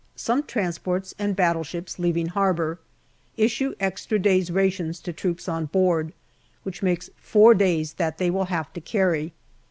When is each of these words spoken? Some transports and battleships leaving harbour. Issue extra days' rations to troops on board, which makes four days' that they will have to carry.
Some 0.15 0.41
transports 0.41 1.13
and 1.19 1.35
battleships 1.35 1.99
leaving 1.99 2.29
harbour. 2.29 2.79
Issue 3.37 3.75
extra 3.79 4.17
days' 4.17 4.49
rations 4.49 4.99
to 5.01 5.13
troops 5.13 5.47
on 5.47 5.67
board, 5.67 6.11
which 6.63 6.81
makes 6.81 7.11
four 7.17 7.53
days' 7.53 7.93
that 7.93 8.17
they 8.17 8.31
will 8.31 8.45
have 8.45 8.73
to 8.73 8.81
carry. 8.81 9.31